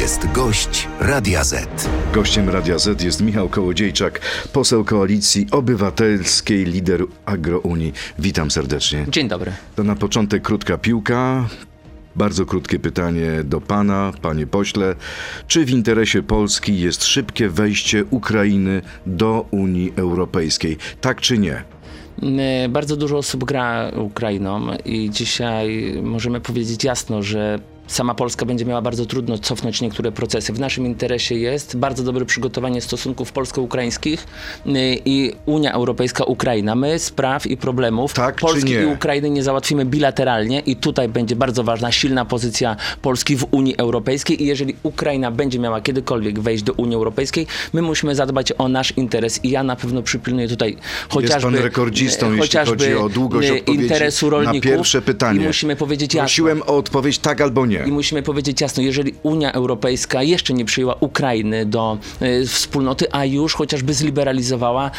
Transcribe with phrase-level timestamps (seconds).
[0.00, 1.88] jest gość Radia Z.
[2.12, 4.20] Gościem Radia Z jest Michał Kołodziejczak,
[4.52, 7.92] poseł Koalicji Obywatelskiej, lider Agrounii.
[8.18, 9.06] Witam serdecznie.
[9.08, 9.52] Dzień dobry.
[9.76, 11.48] To na początek krótka piłka.
[12.16, 14.94] Bardzo krótkie pytanie do pana, panie pośle.
[15.46, 20.76] Czy w interesie Polski jest szybkie wejście Ukrainy do Unii Europejskiej?
[21.00, 21.64] Tak czy nie?
[22.68, 27.58] Bardzo dużo osób gra Ukrainą i dzisiaj możemy powiedzieć jasno, że
[27.92, 30.52] sama Polska będzie miała bardzo trudno cofnąć niektóre procesy.
[30.52, 34.26] W naszym interesie jest bardzo dobre przygotowanie stosunków polsko-ukraińskich
[34.66, 34.70] y,
[35.04, 36.74] i Unia Europejska-Ukraina.
[36.74, 41.64] My spraw i problemów Tak Polski i Ukrainy nie załatwimy bilateralnie i tutaj będzie bardzo
[41.64, 46.72] ważna, silna pozycja Polski w Unii Europejskiej i jeżeli Ukraina będzie miała kiedykolwiek wejść do
[46.72, 50.76] Unii Europejskiej, my musimy zadbać o nasz interes i ja na pewno przypilnuję tutaj
[51.08, 51.52] chociażby...
[51.52, 54.70] pan rekordzistą, e, jeśli chociażby, chodzi o długość e, odpowiedzi interesu na rolników.
[54.70, 55.40] pierwsze pytanie.
[55.40, 56.26] I musimy powiedzieć jasno.
[56.26, 57.79] Prosiłem o odpowiedź tak albo nie.
[57.86, 63.24] I musimy powiedzieć jasno, jeżeli Unia Europejska jeszcze nie przyjęła Ukrainy do e, wspólnoty, a
[63.24, 64.90] już chociażby zliberalizowała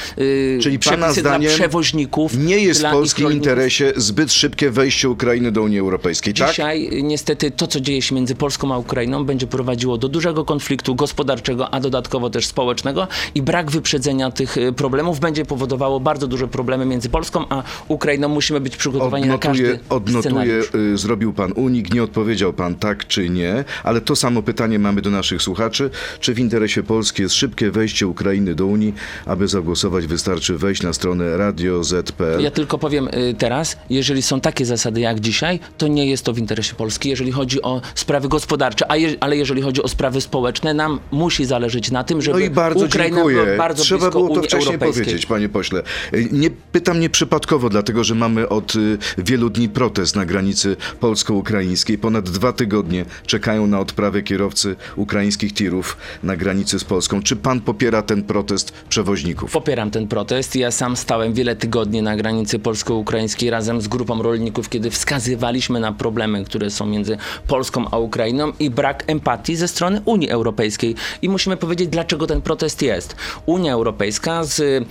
[0.58, 2.38] e, Czyli pana zdaniem dla przewoźników.
[2.38, 6.50] Nie jest w polskim interesie zbyt szybkie wejście Ukrainy do Unii Europejskiej, tak?
[6.50, 10.46] Dzisiaj y, niestety to, co dzieje się między Polską a Ukrainą, będzie prowadziło do dużego
[10.46, 16.28] konfliktu gospodarczego, a dodatkowo też społecznego i brak wyprzedzenia tych y, problemów będzie powodowało bardzo
[16.28, 18.30] duże problemy między Polską a Ukrainą.
[18.30, 20.76] Musimy być przygotowani na Odnotuję, każdy odnotuję scenariusz.
[20.76, 25.02] y, zrobił pan unik, nie odpowiedział pan tak czy nie, ale to samo pytanie mamy
[25.02, 25.90] do naszych słuchaczy.
[26.20, 28.94] Czy w interesie Polski jest szybkie wejście Ukrainy do Unii?
[29.26, 32.42] Aby zagłosować wystarczy wejść na stronę radio.z.pl.
[32.44, 36.34] Ja tylko powiem y, teraz, jeżeli są takie zasady jak dzisiaj, to nie jest to
[36.34, 37.10] w interesie Polski.
[37.10, 41.92] Jeżeli chodzi o sprawy gospodarcze, je, ale jeżeli chodzi o sprawy społeczne, nam musi zależeć
[41.92, 43.44] na tym, żeby No i bardzo Ukraina dziękuję.
[43.44, 45.84] była bardzo Trzeba blisko było to Unii wcześniej powiedzieć, panie pośle.
[46.14, 51.98] Y, Nie pytam nieprzypadkowo, dlatego że mamy od y, wielu dni protest na granicy polsko-ukraińskiej.
[51.98, 57.22] Ponad dwa tygodnie czekają na odprawę kierowcy ukraińskich tirów na granicy z Polską.
[57.22, 59.52] Czy pan popiera ten protest przewoźników?
[59.52, 60.56] Popieram ten protest.
[60.56, 65.92] Ja sam stałem wiele tygodni na granicy polsko-ukraińskiej razem z grupą rolników, kiedy wskazywaliśmy na
[65.92, 70.96] problemy, które są między Polską a Ukrainą i brak empatii ze strony Unii Europejskiej.
[71.22, 73.16] I musimy powiedzieć, dlaczego ten protest jest.
[73.46, 74.86] Unia Europejska, z, y,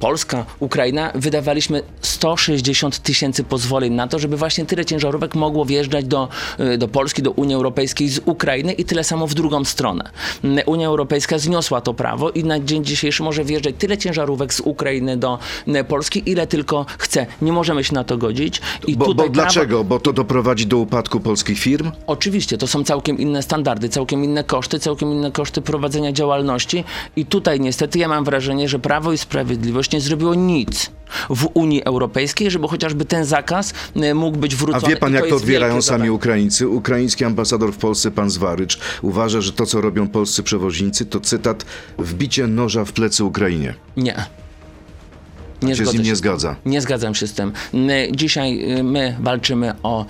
[0.00, 6.28] Polska, Ukraina wydawaliśmy 160 tysięcy pozwoleń na to, żeby właśnie tyle ciężarówek mogło wjeżdżać do,
[6.60, 10.10] y, do Polski, do Unii Europejskiej z Ukrainy i tyle samo w drugą stronę.
[10.66, 15.16] Unia Europejska zniosła to prawo i na dzień dzisiejszy może wjeżdżać tyle ciężarówek z Ukrainy
[15.16, 15.38] do
[15.68, 17.26] mm, Polski, ile tylko chce.
[17.42, 18.60] Nie możemy się na to godzić.
[18.86, 19.84] I Bo, bo tutaj prawo- dlaczego?
[19.84, 21.90] Bo to doprowadzi do upadku polskich firm?
[22.06, 26.84] Oczywiście, to są całkiem inne standardy, całkiem inne koszty, całkiem inne koszty prowadzenia działalności
[27.16, 30.90] i tutaj niestety ja mam wrażenie, że Prawo i Sprawiedliwość nie zrobiło nic
[31.30, 34.88] w Unii Europejskiej, żeby chociażby ten zakaz e, mógł być A wrócony.
[34.88, 36.10] wie pan, jak to odbierają sami.
[36.10, 36.68] Ukraińcy?
[36.68, 41.64] Ukraiński ambasador w Polsce, pan Zwarycz, uważa, że to, co robią polscy przewoźnicy, to cytat,
[41.98, 43.74] wbicie noża w plecy Ukrainie.
[43.96, 44.26] Nie.
[45.68, 46.16] Nie się z nim nie się.
[46.16, 46.56] zgadza.
[46.66, 47.52] Nie zgadzam się z tym.
[48.12, 50.06] Dzisiaj y, my walczymy o,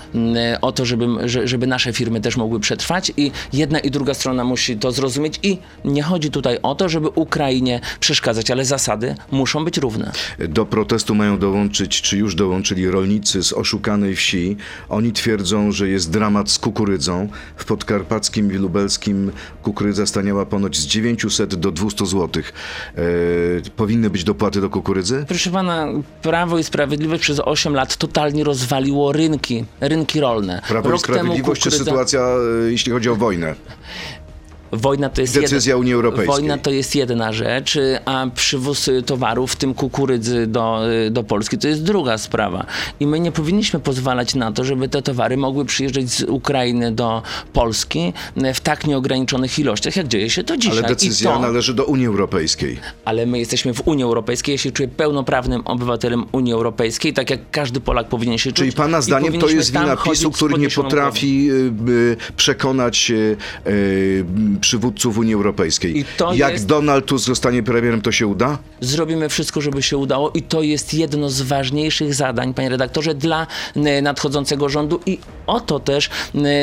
[0.60, 4.44] o to, żeby, że- żeby nasze firmy też mogły przetrwać i jedna i druga strona
[4.44, 9.64] musi to zrozumieć i nie chodzi tutaj o to, żeby Ukrainie przeszkadzać, ale zasady muszą
[9.64, 10.12] być równe.
[10.48, 14.56] Do protestu mają dołączyć, czy już dołączyli rolnicy z oszukanej wsi.
[14.88, 17.28] Oni twierdzą, że jest dramat z kukurydzą.
[17.56, 19.32] W podkarpackim i lubelskim
[19.62, 22.42] kukurydza staniała ponoć z 900 do 200 zł.
[22.96, 23.00] E,
[23.76, 25.24] powinny być dopłaty do kukurydzy?
[25.28, 25.86] Proszę pana,
[26.22, 30.62] Prawo i Sprawiedliwość przez 8 lat totalnie rozwaliło rynki, rynki rolne.
[30.68, 33.54] Prawo i Rok temu Sprawiedliwość czy kukurydza- sytuacja, e, jeśli chodzi o wojnę?
[34.76, 36.34] Wojna to jest Decyzja jeden, Unii Europejskiej.
[36.34, 41.24] Wojna to jest jedna rzecz, a przywóz y, towarów, w tym kukurydzy do, y, do
[41.24, 42.66] Polski, to jest druga sprawa.
[43.00, 47.22] I my nie powinniśmy pozwalać na to, żeby te towary mogły przyjeżdżać z Ukrainy do
[47.52, 48.12] Polski
[48.44, 50.78] y, w tak nieograniczonych ilościach, jak dzieje się to dzisiaj.
[50.78, 52.78] Ale decyzja to, należy do Unii Europejskiej.
[53.04, 54.52] ale my jesteśmy w Unii Europejskiej.
[54.52, 58.76] Ja się czuję pełnoprawnym obywatelem Unii Europejskiej, tak jak każdy Polak powinien się Czyli czuć.
[58.76, 61.54] pana I zdaniem to jest wina PiSu, który nie potrafi y,
[61.90, 63.36] y, przekonać y,
[64.64, 66.04] przywódców Unii Europejskiej.
[66.34, 68.58] Jak jest- Donald Tusk zostanie premierem, to się uda?
[68.80, 73.46] Zrobimy wszystko, żeby się udało i to jest jedno z ważniejszych zadań, panie redaktorze, dla
[74.02, 76.10] nadchodzącego rządu i o to też,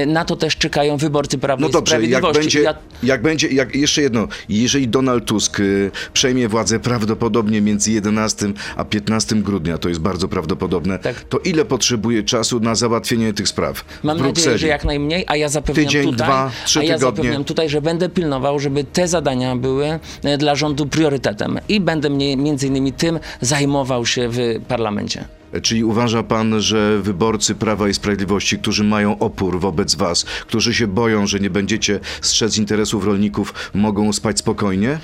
[0.07, 3.75] na to też czekają wyborcy Prawa No i dobrze, jak będzie, Ja, jak będzie, jak,
[3.75, 9.89] jeszcze jedno, jeżeli Donald Tusk y, przejmie władzę prawdopodobnie między 11 a 15 grudnia, to
[9.89, 11.21] jest bardzo prawdopodobne, Tak.
[11.21, 15.49] to ile potrzebuje czasu na załatwienie tych spraw mam nadzieję, że jak najmniej, a ja
[15.49, 17.17] zapewniam Tydzień, tutaj, dwa, trzy a ja tygodnie.
[17.23, 22.09] zapewniam tutaj, że będę pilnował, żeby te zadania były e, dla rządu priorytetem i będę
[22.37, 24.37] między innymi tym zajmował się w
[24.67, 25.25] parlamencie.
[25.61, 30.87] Czyli uważa pan, że wyborcy Prawa i Sprawiedliwości, którzy mają opór wobec was, którzy się
[30.87, 34.99] boją, że nie będziecie strzec interesów rolników, mogą spać spokojnie?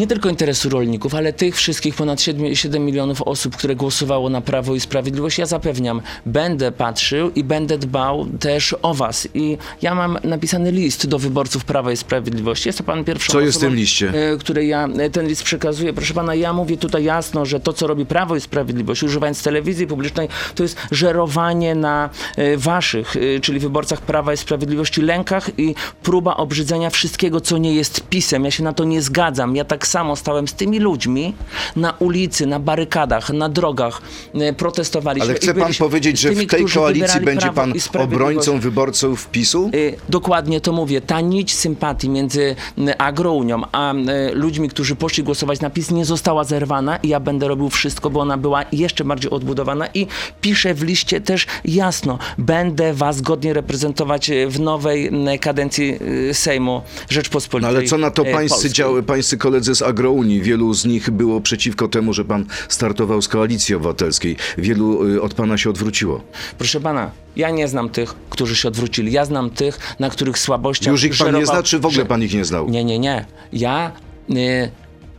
[0.00, 4.40] Nie tylko interesu rolników, ale tych wszystkich ponad 7, 7 milionów osób, które głosowało na
[4.40, 9.28] Prawo i Sprawiedliwość, ja zapewniam, będę patrzył i będę dbał też o was.
[9.34, 12.68] I ja mam napisany list do wyborców Prawa i Sprawiedliwości.
[12.68, 14.12] Jest to pan pierwszą Co jest w tym liście?
[14.32, 15.92] e, której ja e, ten list przekazuję.
[15.92, 19.86] Proszę pana, ja mówię tutaj jasno, że to, co robi Prawo i Sprawiedliwość, używając telewizji
[19.86, 26.36] publicznej, to jest żerowanie na e, waszych, czyli wyborcach Prawa i Sprawiedliwości, lękach i próba
[26.36, 28.44] obrzydzenia wszystkiego, co nie jest pisem.
[28.44, 29.56] Ja się na to nie zgadzam.
[29.56, 31.34] Ja tak samo stałem z tymi ludźmi
[31.76, 34.02] na ulicy, na barykadach, na drogach,
[34.34, 35.28] e, protestowaliśmy.
[35.30, 39.70] Ale chce pan powiedzieć, z że tymi, w tej koalicji będzie pan obrońcą wyborców PiSu?
[39.74, 41.00] Y, Dokładnie to mówię.
[41.00, 42.56] Ta nić sympatii między
[42.98, 43.96] Agrounią a y,
[44.34, 48.18] ludźmi, którzy poszli głosować na PiS nie została zerwana i ja będę robił wszystko, by
[48.18, 50.06] ona była jeszcze bardziej odbudowana i
[50.40, 55.10] piszę w liście też jasno, będę was godnie reprezentować w nowej
[55.40, 55.98] kadencji
[56.32, 58.72] Sejmu No Rzeczpospolitej ale co na to pańscy, Polskiej.
[58.72, 60.42] dział, pańscy koledzy z Agrounii?
[60.42, 64.36] Wielu z nich było przeciwko temu, że pan startował z Koalicji Obywatelskiej.
[64.58, 66.20] Wielu y, od pana się odwróciło.
[66.58, 69.12] Proszę pana, ja nie znam tych, którzy się odwrócili.
[69.12, 72.04] Ja znam tych, na których słabościach Już ich pan nie żerował- zna, czy w ogóle
[72.06, 72.68] pan ich nie znał?
[72.70, 73.24] Nie, nie, nie.
[73.52, 73.92] Ja
[74.30, 74.70] y,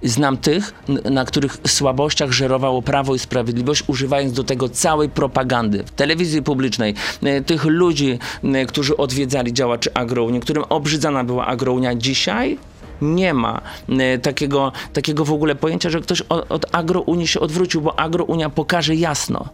[0.04, 0.74] znam tych,
[1.12, 6.94] na których słabościach żerowało Prawo i Sprawiedliwość, używając do tego całej propagandy w telewizji publicznej.
[7.24, 8.20] Y, tych ludzi,
[8.68, 12.58] którzy odwiedzali działaczy Agrounii, którym obrzydzana była Agrounia dzisiaj.
[13.02, 17.82] Nie ma y, takiego, takiego w ogóle pojęcia, że ktoś od, od Agrounii się odwrócił,
[17.82, 19.46] bo Agrounia pokaże jasno.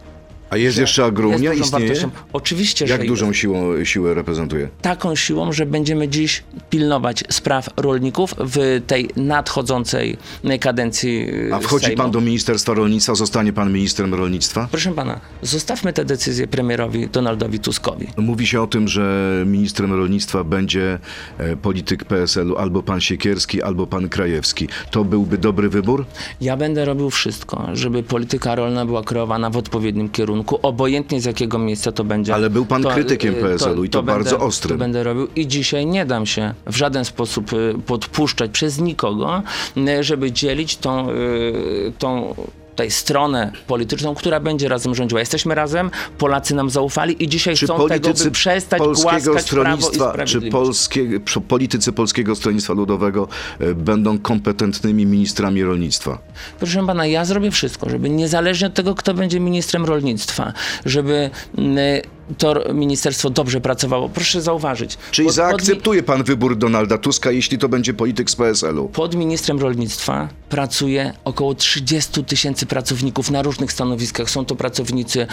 [0.50, 1.52] A jest jeszcze Agrounia?
[1.52, 1.86] jest Istnieje?
[1.88, 2.10] wartością.
[2.32, 3.38] Oczywiście, Jak że dużą jest.
[3.40, 4.68] siłą, siłę reprezentuje?
[4.82, 10.16] taką siłą, że będziemy dziś pilnować spraw rolników w tej nadchodzącej
[10.60, 12.02] kadencji y, A wchodzi Sejmu.
[12.02, 13.14] pan do Ministerstwa Rolnictwa?
[13.14, 14.68] Zostanie pan ministrem rolnictwa?
[14.70, 18.06] Proszę pana, zostawmy tę decyzję premierowi Donaldowi Tuskowi.
[18.16, 20.98] Mówi się o tym, że ministrem rolnictwa będzie
[21.38, 24.68] e, polityk PSL-u albo pan Siekierski, albo pan Krajewski.
[24.90, 26.04] To byłby dobry wybór?
[26.40, 31.58] Ja będę robił wszystko, żeby polityka rolna była kreowana w odpowiednim kierunku, obojętnie z jakiego
[31.58, 32.34] miejsca to będzie.
[32.34, 34.78] Ale był pan krytykiem y, PSL-u i to bardzo będę, ostrym.
[34.78, 39.42] To będę robił i dzisiaj nie dam się w żaden sposób y, podpuszczać przez nikogo,
[39.76, 42.34] y, żeby dzielić tą, y, tą
[42.78, 45.20] tej stronę polityczną, która będzie razem rządziła.
[45.20, 50.40] Jesteśmy razem, Polacy nam zaufali i dzisiaj Czy chcą tego, by przestać Polskiego Stronnictwa, czy
[50.40, 53.28] polskie, politycy Polskiego Stronnictwa Ludowego
[53.60, 56.18] e, będą kompetentnymi ministrami rolnictwa?
[56.58, 60.52] Proszę pana, ja zrobię wszystko, żeby niezależnie od tego, kto będzie ministrem rolnictwa,
[60.84, 61.78] żeby mm,
[62.38, 64.08] to ministerstwo dobrze pracowało.
[64.08, 64.98] Proszę zauważyć.
[65.10, 68.88] Czyli pod- zaakceptuje pan wybór Donalda Tuska, jeśli to będzie polityk z PSL-u?
[68.88, 74.30] Pod ministrem rolnictwa pracuje około 30 tysięcy pracowników na różnych stanowiskach.
[74.30, 75.26] Są to pracownicy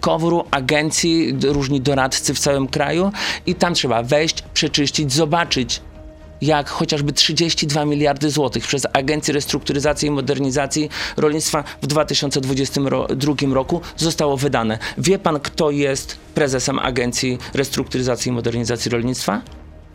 [0.00, 3.12] KOWR-u, agencji, różni doradcy w całym kraju
[3.46, 5.80] i tam trzeba wejść, przeczyścić, zobaczyć
[6.42, 14.36] jak chociażby 32 miliardy złotych przez Agencję Restrukturyzacji i Modernizacji Rolnictwa w 2022 roku zostało
[14.36, 14.78] wydane.
[14.98, 19.42] Wie pan, kto jest prezesem Agencji Restrukturyzacji i Modernizacji Rolnictwa?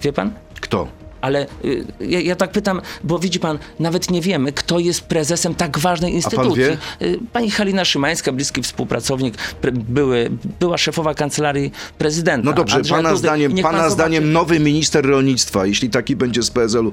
[0.01, 0.33] Wie pan?
[0.61, 1.08] Kto?
[1.21, 5.55] Ale y, ja, ja tak pytam, bo widzi pan, nawet nie wiemy, kto jest prezesem
[5.55, 6.63] tak ważnej instytucji.
[6.63, 6.77] wie?
[7.01, 10.29] Y, Pani Halina Szymańska, bliski współpracownik, pre, były,
[10.59, 12.45] była szefowa kancelarii prezydenta.
[12.49, 13.19] No dobrze, Andrzeja pana Dudy.
[13.19, 16.91] zdaniem, pan pana zdaniem nowy minister rolnictwa, jeśli taki będzie z PSL-u,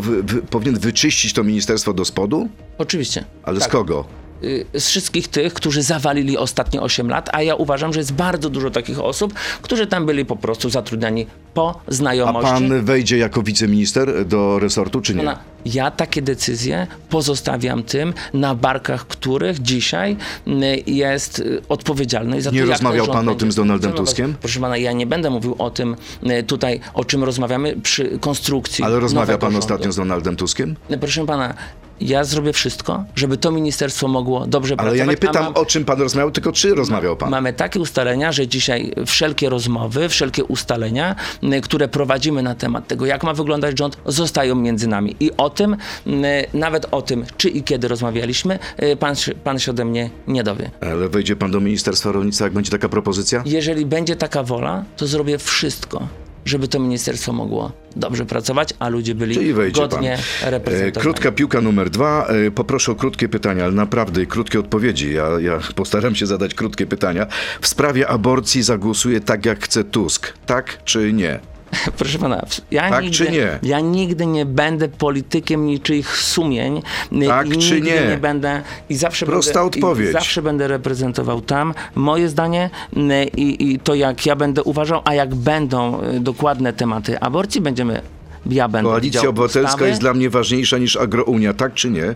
[0.00, 2.48] wy, powinien wyczyścić to ministerstwo do spodu?
[2.78, 3.24] Oczywiście.
[3.42, 3.68] Ale Tak.
[3.68, 4.04] z kogo?
[4.44, 8.50] Y, z wszystkich tych, którzy zawalili ostatnie 8 lat, a ja uważam, że jest bardzo
[8.50, 12.50] dużo takich osób, którzy tam byli po prostu zatrudniani po A znajomości.
[12.50, 15.18] pan wejdzie jako wiceminister do resortu, czy nie?
[15.24, 20.16] Pana, ja takie decyzje pozostawiam tym, na barkach których dzisiaj
[20.46, 23.92] mm, jest y, odpowiedzialny za Nie to, jak rozmawiał pan o tym z Donaldem.
[23.92, 24.34] Tuskiem?
[24.40, 25.96] Proszę pana, ja nie będę mówił o tym
[26.30, 29.58] y, tutaj, o czym rozmawiamy przy konstrukcji Ale rozmawia pan rządu.
[29.58, 30.76] ostatnio z Donaldem Tuskiem?
[31.00, 31.54] Proszę pana,
[32.00, 34.98] ja zrobię wszystko, żeby to ministerstwo mogło dobrze Ale pracować.
[34.98, 37.30] ja nie pytam mam- o czym pan rozmawiał, tylko czy rozmawiał pan?
[37.30, 43.06] Mamy takie ustalenia, że dzisiaj wszelkie rozmowy, wszelkie ustalenia, m, które prowadzimy na temat tego,
[43.06, 45.16] jak ma wyglądać rząd, zostają między nami.
[45.20, 45.76] I o tym,
[46.06, 46.22] m,
[46.54, 49.14] nawet o tym, czy i kiedy rozmawialiśmy, y, pan,
[49.44, 50.70] pan się ode mnie nie dowie.
[50.80, 53.42] Ale wejdzie pan do Ministerstwa Rolnictwa, jak będzie taka propozycja?
[53.46, 56.08] Jeżeli będzie taka wola, to zrobię wszystko,
[56.48, 60.48] żeby to ministerstwo mogło dobrze pracować, a ludzie byli godnie pan.
[60.48, 61.02] E, reprezentowani.
[61.02, 62.26] Krótka piłka numer dwa.
[62.26, 65.14] E, Poproszę o krótkie pytania, ale naprawdę krótkie odpowiedzi.
[65.14, 67.26] Ja, ja postaram się zadać krótkie pytania.
[67.60, 70.32] W sprawie aborcji zagłosuje tak, jak chce Tusk.
[70.46, 71.40] Tak czy nie?
[71.98, 73.58] Proszę pana, ja, Tak nigdy, czy nie?
[73.62, 76.82] ja nigdy nie będę politykiem niczyich sumień.
[77.12, 78.06] y, Tak i czy nigdy nie?
[78.08, 80.12] nie będę i zawsze Prosta będę, odpowiedź.
[80.12, 85.14] Zawsze będę reprezentował tam moje zdanie y, i, i to, jak ja będę uważał, a
[85.14, 88.00] jak będą y, dokładne tematy aborcji, będziemy.
[88.46, 89.88] Ja będę Koalicja Obywatelska ustawy.
[89.88, 92.14] jest dla mnie ważniejsza niż Agrounia, tak czy nie?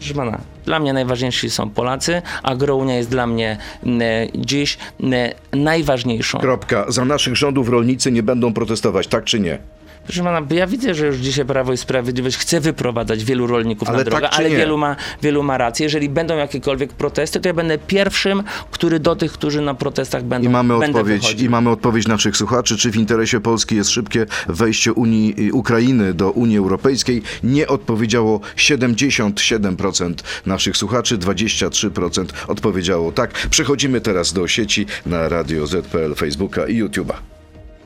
[0.00, 4.00] Proszę pana, dla mnie najważniejsi są Polacy, Agrounia jest dla mnie m,
[4.34, 5.12] dziś m,
[5.52, 6.38] najważniejszą.
[6.38, 6.84] Kropka.
[6.88, 9.58] Za naszych rządów rolnicy nie będą protestować, tak czy nie?
[10.10, 13.98] Proszę pana, ja widzę, że już dzisiaj Prawo i Sprawiedliwość chce wyprowadzać wielu rolników Ale
[13.98, 14.56] na drogę, tak ale nie?
[14.56, 15.84] wielu ma, wielu ma rację.
[15.84, 20.48] Jeżeli będą jakiekolwiek protesty, to ja będę pierwszym, który do tych, którzy na protestach będą
[20.48, 21.46] I mamy odpowiedź, wychodził.
[21.46, 26.14] i mamy odpowiedź naszych słuchaczy, czy w interesie Polski jest szybkie wejście Unii, y, Ukrainy
[26.14, 27.22] do Unii Europejskiej.
[27.42, 30.14] Nie odpowiedziało 77%
[30.46, 33.48] naszych słuchaczy, 23% odpowiedziało tak.
[33.50, 37.39] Przechodzimy teraz do sieci na Radio ZPL, Facebooka i YouTube'a.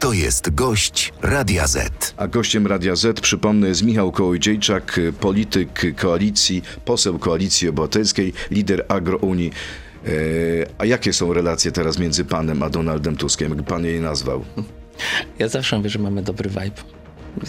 [0.05, 2.15] To jest gość Radia Z.
[2.17, 9.51] A gościem Radia Z, przypomnę, jest Michał Kołodziejczak, polityk koalicji, poseł Koalicji Obywatelskiej, lider Agrounii.
[10.07, 10.11] E,
[10.79, 14.45] A jakie są relacje teraz między panem a Donaldem Tuskiem, jak pan jej nazwał?
[15.39, 16.83] Ja zawsze mówię, że mamy dobry vibe.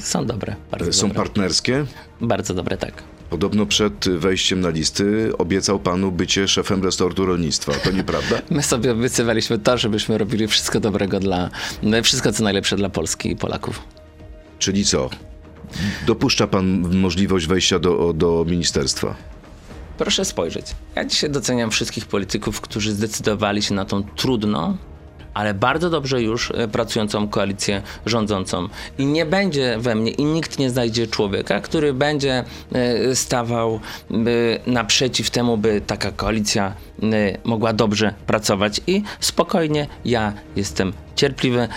[0.01, 1.23] Są dobre, bardzo Są dobre.
[1.23, 1.85] partnerskie?
[2.21, 3.03] Bardzo dobre, tak.
[3.29, 7.73] Podobno przed wejściem na listy obiecał panu bycie szefem resortu rolnictwa.
[7.73, 8.41] To nieprawda?
[8.51, 11.49] My sobie obiecywaliśmy to, żebyśmy robili wszystko dobrego dla,
[12.03, 13.79] wszystko co najlepsze dla Polski i Polaków.
[14.59, 15.09] Czyli co?
[16.07, 19.15] Dopuszcza pan możliwość wejścia do, do ministerstwa?
[19.97, 20.65] Proszę spojrzeć.
[20.95, 24.77] Ja dzisiaj doceniam wszystkich polityków, którzy zdecydowali się na tą trudną,
[25.35, 28.67] ale bardzo dobrze już e, pracującą koalicję rządzącą.
[28.97, 33.79] I nie będzie we mnie, i nikt nie znajdzie człowieka, który będzie e, stawał
[34.67, 36.73] naprzeciw temu, by taka koalicja
[37.03, 37.05] e,
[37.43, 38.81] mogła dobrze pracować.
[38.87, 41.67] I spokojnie, ja jestem cierpliwy.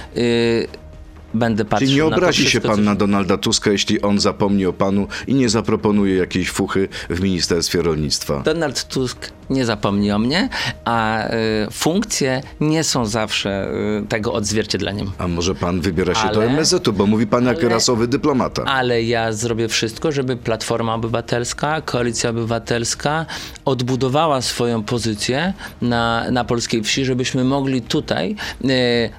[1.34, 4.72] Będę patrzył Czyli nie obrazi się wszystko, pan na Donalda Tuska, jeśli on zapomni o
[4.72, 8.40] panu i nie zaproponuje jakiejś fuchy w Ministerstwie Rolnictwa?
[8.40, 10.48] Donald Tusk nie zapomni o mnie,
[10.84, 11.30] a y,
[11.72, 13.68] funkcje nie są zawsze
[14.04, 15.10] y, tego odzwierciedleniem.
[15.18, 18.64] A może pan wybiera się do Ale- MSZ-u, bo mówi pan jak ale- rasowy dyplomata.
[18.64, 23.26] Ale ja zrobię wszystko, żeby Platforma Obywatelska, Koalicja Obywatelska
[23.64, 29.10] odbudowała swoją pozycję na, na polskiej wsi, żebyśmy mogli tutaj y,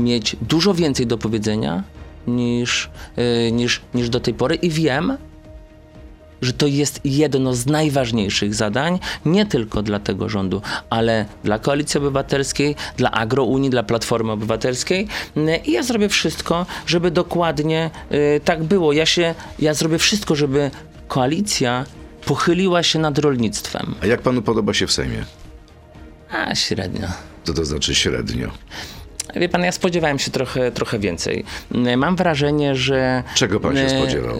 [0.00, 1.82] mieć dużo więcej do powiedzenia
[2.26, 2.90] niż,
[3.46, 4.54] y, niż, niż do tej pory.
[4.54, 5.16] I wiem,
[6.42, 11.98] że to jest jedno z najważniejszych zadań, nie tylko dla tego rządu, ale dla Koalicji
[11.98, 15.08] Obywatelskiej, dla Agrounii, dla Platformy Obywatelskiej.
[15.36, 18.92] Yy, I ja zrobię wszystko, żeby dokładnie yy, tak było.
[18.92, 20.70] Ja, się, ja zrobię wszystko, żeby
[21.08, 21.84] koalicja
[22.26, 23.94] pochyliła się nad rolnictwem.
[24.02, 25.24] A jak panu podoba się w Sejmie?
[26.32, 27.08] A średnio.
[27.44, 28.50] Co to znaczy średnio?
[29.36, 31.44] Wie pan, ja spodziewałem się trochę, trochę więcej.
[31.96, 33.22] Mam wrażenie, że.
[33.34, 34.36] Czego pan się yy, spodziewał?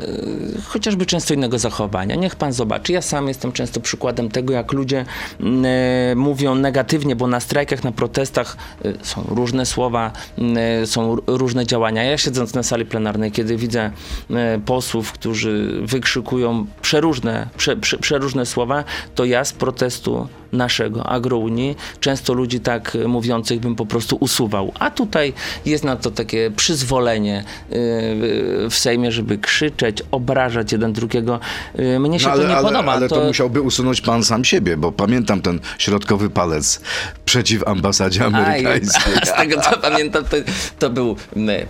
[0.67, 2.15] chociażby często innego zachowania.
[2.15, 2.93] Niech pan zobaczy.
[2.93, 5.05] Ja sam jestem często przykładem tego, jak ludzie
[5.41, 10.13] e, mówią negatywnie, bo na strajkach, na protestach e, są różne słowa,
[10.57, 12.05] e, są różne działania.
[12.05, 13.91] Ja siedząc na sali plenarnej, kiedy widzę
[14.31, 21.77] e, posłów, którzy wykrzykują przeróżne, prze, prze, przeróżne słowa, to ja z protestu naszego agrounii
[22.01, 24.73] często ludzi tak mówiących bym po prostu usuwał.
[24.79, 25.33] A tutaj
[25.67, 27.45] jest na to takie przyzwolenie e,
[28.71, 31.41] w Sejmie, żeby krzyczeć, obrażać jeden drugiego.
[31.77, 32.93] E, Mnie się No, ale, to nie ale, podoba.
[32.93, 33.25] ale to...
[33.25, 36.81] musiałby usunąć pan sam siebie, bo pamiętam ten środkowy palec
[37.25, 39.15] przeciw ambasadzie amerykańskiej.
[39.27, 40.37] z tego co pamiętam, to,
[40.79, 41.17] to był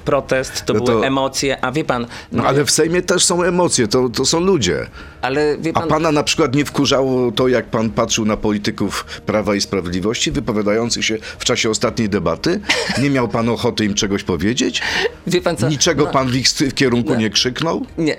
[0.04, 3.42] protest, to No to- były emocje, a wie pan, No ale w Sejmie też są
[3.42, 4.86] emocje, to, to są ludzie.
[5.22, 8.36] ale wie A pan, pana na przykład nie wkurzało to, jak pan patrzył na
[8.74, 12.60] polityków Prawa i Sprawiedliwości wypowiadających się w czasie ostatniej debaty?
[13.02, 14.82] Nie miał pan ochoty im czegoś powiedzieć?
[15.26, 15.68] wie pan co?
[15.68, 17.86] Niczego no, pan w ich st- kierunku nie krzyknął?
[17.98, 18.16] Nie.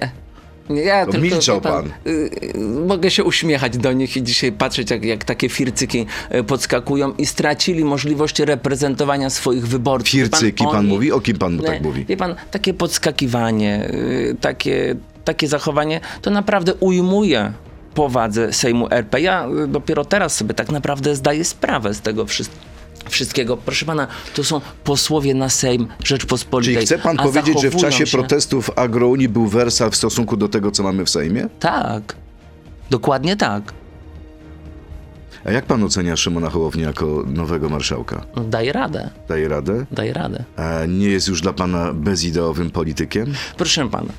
[0.70, 1.92] Ja To tylko, milczał wie pan.
[2.08, 2.10] y,
[2.56, 6.06] y, mogę się uśmiechać do nich i dzisiaj patrzeć, jak, jak takie fircyki
[6.36, 10.10] y, podskakują i stracili możliwość reprezentowania swoich wyborców.
[10.10, 11.12] Fircyki, pan oni- mówi?
[11.12, 12.06] O kim pan Nie, tak mówi?
[12.06, 17.54] Wie pan, takie podskakiwanie, y, takie, takie zachowanie, to naprawdę ujmuje
[17.94, 19.22] powadze Sejmu RP.
[19.22, 22.72] Ja y, dopiero teraz sobie tak naprawdę zdaję sprawę z tego wszystkiego.
[23.10, 23.58] Wszystkiego.
[23.58, 26.76] Proszę pana, to są posłowie na Sejm Rzeczpospolitej.
[26.76, 28.18] Czyli chce pan powiedzieć, że w czasie się...
[28.18, 31.48] protestów Agrounii był wersal w stosunku do tego, co mamy w Sejmie?
[31.60, 32.16] Tak.
[32.90, 33.74] Dokładnie tak.
[35.46, 38.26] A jak pan ocenia Szymona Hołownię jako nowego marszałka?
[38.36, 39.10] No, Daje radę.
[39.28, 39.86] Daje radę?
[39.92, 40.44] Daje radę.
[40.56, 43.34] A nie jest już dla pana bezideowym politykiem?
[43.58, 44.14] Proszę pana.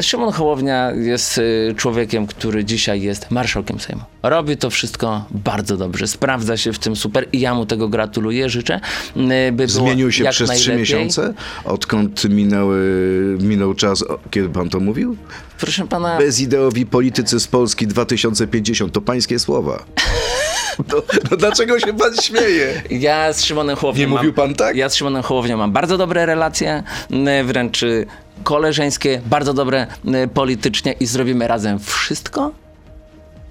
[0.00, 4.02] Szymon Hołownia jest y, człowiekiem, który dzisiaj jest marszałkiem Sejmu.
[4.22, 8.48] Robi to wszystko bardzo dobrze, sprawdza się w tym super i ja mu tego gratuluję.
[8.48, 8.80] Życzę,
[9.16, 11.34] y, by Zmienił się przez trzy miesiące,
[11.64, 12.78] odkąd minęły,
[13.40, 15.16] minął czas, kiedy pan to mówił?
[15.58, 19.84] Proszę pana, Bezideowi politycy z Polski 2050 to pańskie słowa.
[20.92, 22.82] No, no dlaczego się pan śmieje?
[22.90, 24.76] ja z Szymonem Hołownią Nie mam, mówił pan tak?
[24.76, 26.82] Ja z Szymonem Hołownią mam bardzo dobre relacje,
[27.40, 27.84] y, wręcz
[28.42, 29.86] koleżeńskie, bardzo dobre
[30.24, 32.52] y, politycznie i zrobimy razem wszystko,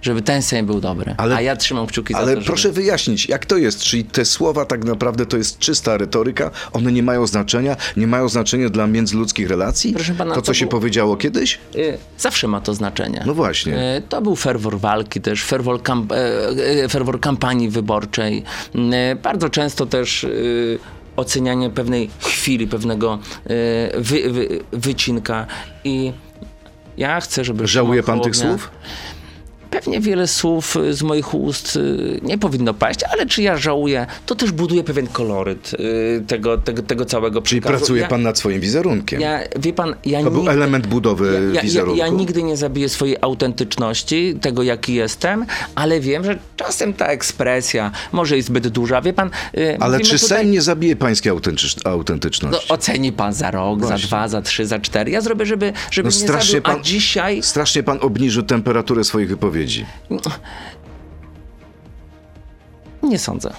[0.01, 1.15] żeby ten Sejm był dobry.
[1.17, 2.73] Ale- A ja trzymam kciuki za Ale to, proszę żeby...
[2.75, 3.81] wyjaśnić, jak to jest?
[3.83, 6.51] Czyli te słowa tak naprawdę to jest czysta retoryka?
[6.73, 7.75] One nie mają znaczenia?
[7.97, 9.93] Nie mają znaczenia dla międzyludzkich relacji?
[9.93, 11.59] Proszę pana, to, co to się był- powiedziało kiedyś?
[11.75, 13.23] Y, Zawsze ma to znaczenie.
[13.25, 13.97] No właśnie.
[13.97, 18.43] Y, To był ferwor walki też, ferwor, kamp- e, e, ferwor kampanii wyborczej.
[18.75, 20.27] Y, Bardzo często też
[21.21, 23.49] ocenianie pewnej chwili, pewnego y,
[24.01, 25.47] wy, wy, wycinka
[25.83, 26.13] i
[26.97, 28.71] ja chcę, żeby Żałuje pan tych słów?
[29.71, 34.07] Pewnie wiele słów y, z moich ust y, nie powinno paść, ale czy ja żałuję,
[34.25, 37.79] to też buduje pewien koloryt y, tego, tego, tego całego Czyli przekazu.
[37.79, 39.21] pracuje ja, pan nad swoim wizerunkiem.
[39.21, 41.97] Ja, wie pan, ja to był nigdy- element budowy ja, wizerunku.
[41.99, 47.91] ja nigdy nie zabiję swojej autentyczności, tego jaki jestem, ale wiem, że czasem ta ekspresja
[48.11, 49.01] może jest zbyt duża.
[49.01, 49.29] Wie pan,
[49.79, 52.73] Ale czy tutaj- Sejm nie zabije pańskiej autentycz- no, autentyczności?
[52.73, 53.97] oceni pan za rok, Właśnie.
[53.97, 55.11] za dwa, za trzy, za cztery.
[55.11, 56.61] Ja zrobię, żeby, żeby No nie zabił.
[56.61, 59.60] pan- A dzisiaj Strasznie pan obniżył temperaturę swoich wypowiedzi.
[63.03, 63.53] Nie sądzę.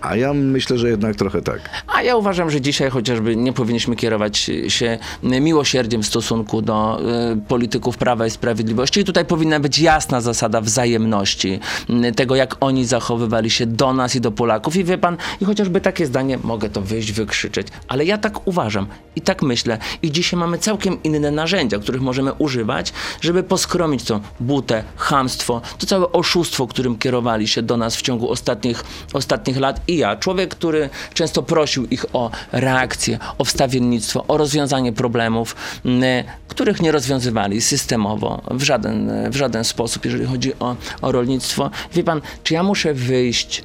[0.00, 1.60] A ja myślę, że jednak trochę tak.
[1.86, 7.00] A ja uważam, że dzisiaj chociażby nie powinniśmy kierować się miłosierdziem w stosunku do
[7.32, 9.00] y, polityków Prawa i Sprawiedliwości.
[9.00, 11.60] I tutaj powinna być jasna zasada wzajemności,
[12.08, 14.76] y, tego jak oni zachowywali się do nas i do Polaków.
[14.76, 18.86] I wie pan, i chociażby takie zdanie, mogę to wyjść, wykrzyczeć, ale ja tak uważam
[19.16, 19.78] i tak myślę.
[20.02, 25.86] I dzisiaj mamy całkiem inne narzędzia, których możemy używać, żeby poskromić to butę, chamstwo, to
[25.86, 29.80] całe oszustwo, którym kierowali się do nas w ciągu ostatnich, ostatnich lat.
[29.90, 36.02] I ja, człowiek, który często prosił ich o reakcję, o wstawiennictwo, o rozwiązanie problemów, m,
[36.48, 41.70] których nie rozwiązywali systemowo w żaden, w żaden sposób, jeżeli chodzi o, o rolnictwo.
[41.94, 43.62] Wie pan, czy ja muszę wyjść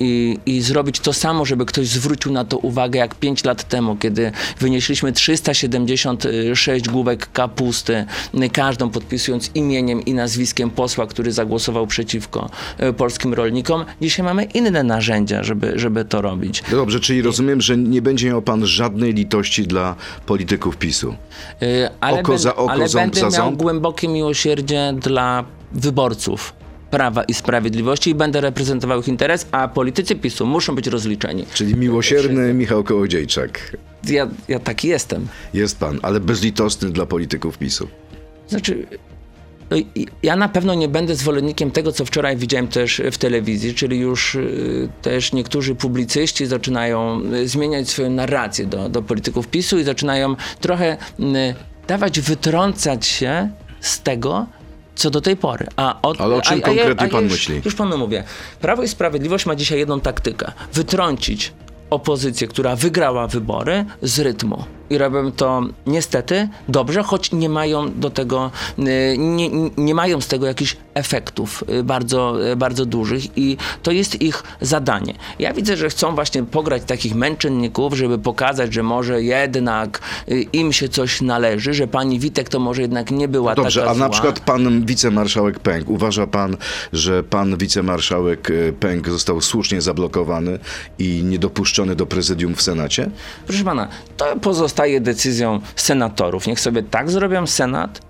[0.00, 3.96] i, i zrobić to samo, żeby ktoś zwrócił na to uwagę, jak 5 lat temu,
[3.96, 8.04] kiedy wynieśliśmy 376 główek kapusty,
[8.52, 13.84] każdą podpisując imieniem i nazwiskiem posła, który zagłosował przeciwko e, polskim rolnikom.
[14.00, 16.62] Dzisiaj mamy inne narzędzia, żeby, żeby to robić.
[16.70, 19.94] No Dobrze, czyli rozumiem, że nie będzie miał pan żadnej litości dla
[20.26, 21.14] polityków PiSu.
[21.62, 23.62] E, Ale, Oko ben- za oko, ale ząb będę za miał ząb?
[23.62, 26.52] głębokie miłosierdzie dla wyborców.
[26.90, 31.46] Prawa i Sprawiedliwości i będę reprezentował ich interes, a politycy PiSu muszą być rozliczeni.
[31.54, 33.76] Czyli miłosierny Michał Kołodziejczak.
[34.04, 35.28] Ja, ja taki jestem.
[35.54, 37.88] Jest pan, ale bezlitosny dla polityków PiSu.
[38.48, 38.86] Znaczy,
[39.70, 39.76] no
[40.22, 44.34] ja na pewno nie będę zwolennikiem tego, co wczoraj widziałem też w telewizji, czyli już
[44.34, 50.36] y, też niektórzy publicyści zaczynają y, zmieniać swoją narrację do, do polityków PiSu i zaczynają
[50.60, 51.54] trochę y,
[51.88, 54.46] dawać, wytrącać się z tego,
[54.96, 55.66] co do tej pory.
[55.76, 57.60] A od, Ale o czym a, a, konkretnie a, pan już, myśli?
[57.64, 58.24] Już panu mówię.
[58.60, 60.52] Prawo i Sprawiedliwość ma dzisiaj jedną taktykę.
[60.72, 61.52] Wytrącić
[61.90, 64.64] opozycję, która wygrała wybory z rytmu.
[64.90, 70.26] I robią to niestety dobrze, choć nie mają do tego, y, nie, nie- mają z
[70.28, 75.14] tego jakichś efektów y, bardzo, y, bardzo dużych i to jest ich zadanie.
[75.38, 80.00] Ja widzę, że chcą właśnie pograć takich męczenników, żeby pokazać, że może jednak
[80.52, 83.94] im się coś należy, że pani Witek to może jednak nie była Dobrze, taka a
[83.94, 86.56] na przykład pan wicemarszałek Pęk, uważa pan,
[86.92, 90.58] że pan wicemarszałek Pęk został słusznie zablokowany
[90.98, 93.10] i niedopuszczony do prezydium w Senacie?
[93.46, 96.46] Proszę pana, to pozostaje decyzją senatorów.
[96.46, 98.00] Niech sobie tak zrobią Senat,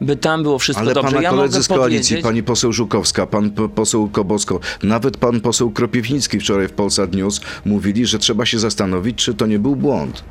[0.00, 1.10] by tam było wszystko Ale dobrze.
[1.10, 5.70] pana ja koledzy z koalicji, powiedzieć, pani poseł Żukowska, pan poseł Kobosko, nawet pan poseł
[5.70, 10.24] Kropiwnicki wczoraj w Polsat News mówili, że trzeba się zastanowić, czy to nie był błąd.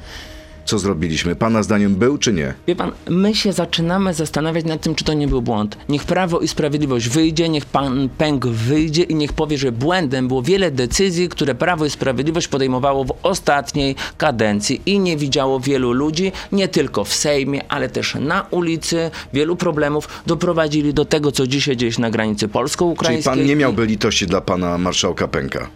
[0.66, 1.36] Co zrobiliśmy?
[1.36, 2.54] Pana zdaniem był, czy nie?
[2.68, 5.78] Wie pan, my się zaczynamy zastanawiać nad tym, czy to nie był błąd.
[5.90, 10.42] Niech Prawo i Sprawiedliwość wyjdzie, niech pan Pęk wyjdzie i niech powie, że błędem było
[10.42, 16.32] wiele decyzji, które Prawo i Sprawiedliwość podejmowało w ostatniej kadencji i nie widziało wielu ludzi,
[16.52, 19.12] nie tylko w Sejmie, ale też na ulicy.
[19.34, 23.34] Wielu problemów doprowadzili do tego, co dzisiaj dzieje się na granicy Czyli polsko-ukraińskiej.
[23.36, 25.68] pan nie miałby litości dla pana marszałka Pęka?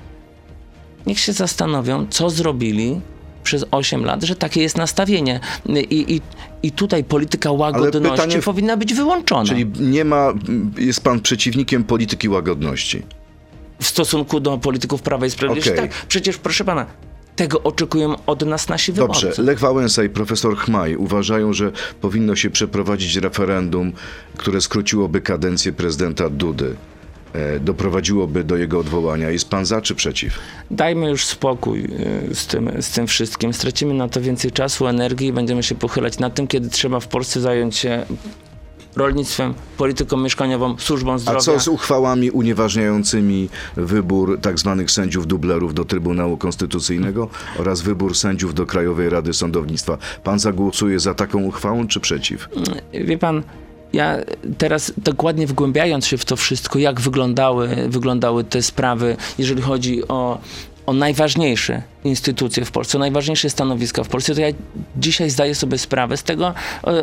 [1.07, 3.01] niech się zastanowią, co zrobili
[3.45, 5.39] przez 8 lat, że takie jest nastawienie.
[5.69, 6.21] I, i,
[6.63, 9.45] i tutaj polityka łagodności pytanie powinna być wyłączona.
[9.45, 10.33] Czyli nie ma,
[10.77, 13.03] jest pan przeciwnikiem polityki łagodności.
[13.81, 15.71] w stosunku do polityków Prawa i Sprawiedliwości.
[15.71, 15.89] Okej.
[15.89, 16.85] Tak, przecież proszę pana,
[17.35, 19.25] tego oczekują od nas nasi wyborcy.
[19.25, 23.91] Dobrze, Lech Wałęsa i profesor Chmaj uważają, że powinno się przeprowadzić referendum,
[24.37, 26.75] które skróciłoby kadencję prezydenta Dudy.
[27.35, 29.29] E, doprowadziłoby do jego odwołania.
[29.29, 30.39] Jest pan za czy przeciw?
[30.71, 31.83] Dajmy już spokój
[32.31, 33.53] y, z tym, z tym wszystkim.
[33.53, 37.07] Stracimy na to więcej czasu, energii i będziemy się pochylać nad tym, kiedy trzeba w
[37.07, 38.05] Polsce zająć się
[38.95, 41.39] rolnictwem, polityką mieszkaniową, służbą A zdrowia.
[41.39, 48.53] co z uchwałami unieważniającymi wybór tak zwanych sędziów dublerów do Trybunału Konstytucyjnego oraz wybór sędziów
[48.53, 49.97] do Krajowej Rady Sądownictwa?
[50.23, 52.49] Pan zagłosuje za taką uchwałą czy przeciw?
[52.93, 53.43] Wie pan,
[53.95, 54.17] ja
[54.57, 60.39] teraz dokładnie wgłębiając się w to wszystko, jak wyglądały, wyglądały te sprawy, jeżeli chodzi o,
[60.85, 64.47] o najważniejsze instytucje w Polsce, o najważniejsze stanowiska w Polsce, to ja
[64.97, 66.53] dzisiaj zdaję sobie sprawę z tego,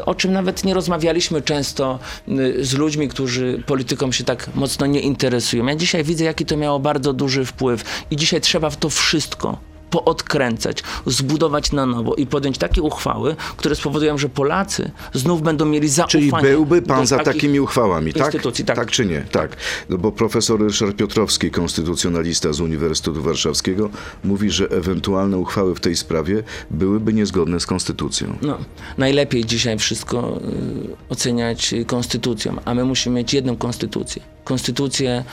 [0.06, 5.00] o, czym nawet nie rozmawialiśmy często y, z ludźmi, którzy polityką się tak mocno nie
[5.00, 5.66] interesują.
[5.66, 9.71] Ja dzisiaj widzę, jaki to miało bardzo duży wpływ i dzisiaj trzeba w to wszystko
[9.92, 15.88] poodkręcać, zbudować na nowo i podjąć takie uchwały, które spowodują, że Polacy znów będą mieli
[15.88, 18.32] zaufanie Czyli byłby pan za takimi uchwałami, tak?
[18.66, 18.76] tak.
[18.76, 19.20] tak czy nie?
[19.20, 19.56] Tak.
[19.88, 23.90] No bo profesor Ryszard Piotrowski, konstytucjonalista z Uniwersytetu Warszawskiego,
[24.24, 28.36] mówi, że ewentualne uchwały w tej sprawie byłyby niezgodne z konstytucją.
[28.42, 28.58] No,
[28.98, 30.40] najlepiej dzisiaj wszystko
[30.88, 34.22] y, oceniać konstytucją, a my musimy mieć jedną konstytucję.
[34.44, 35.24] Konstytucję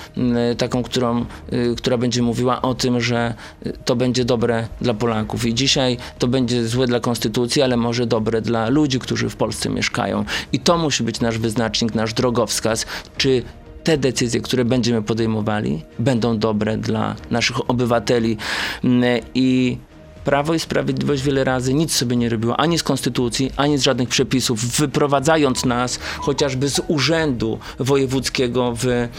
[0.51, 3.33] y, taką, którą, y, która będzie mówiła o tym, że
[3.65, 4.48] y, to będzie dobre
[4.81, 5.45] dla Polaków.
[5.45, 9.69] I dzisiaj to będzie złe dla konstytucji, ale może dobre dla ludzi, którzy w Polsce
[9.69, 10.25] mieszkają.
[10.53, 12.85] I to musi być nasz wyznacznik, nasz drogowskaz,
[13.17, 13.43] czy
[13.83, 18.37] te decyzje, które będziemy podejmowali, będą dobre dla naszych obywateli.
[18.83, 19.77] Mm, I
[20.23, 24.09] Prawo i Sprawiedliwość wiele razy nic sobie nie robiło, ani z konstytucji, ani z żadnych
[24.09, 29.09] przepisów, wyprowadzając nas chociażby z urzędu wojewódzkiego w,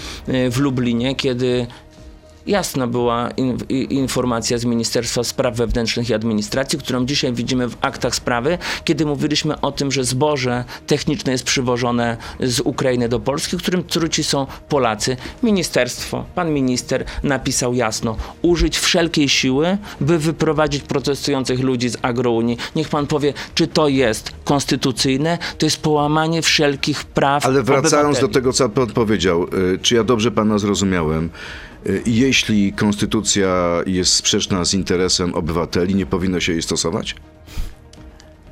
[0.50, 1.66] w Lublinie, kiedy
[2.46, 3.58] jasna była in,
[3.90, 9.60] informacja z Ministerstwa Spraw Wewnętrznych i Administracji, którą dzisiaj widzimy w aktach sprawy, kiedy mówiliśmy
[9.60, 15.16] o tym, że zboże techniczne jest przywożone z Ukrainy do Polski, którym truci są Polacy.
[15.42, 22.56] Ministerstwo, pan minister napisał jasno, użyć wszelkiej siły, by wyprowadzić protestujących ludzi z agrounii.
[22.76, 28.28] Niech pan powie, czy to jest konstytucyjne, to jest połamanie wszelkich praw Ale wracając obywateli.
[28.28, 31.30] do tego, co pan powiedział, y, czy ja dobrze pana zrozumiałem?
[31.86, 37.14] Y, Jeśli konstytucja jest sprzeczna z interesem obywateli, nie powinno się jej stosować?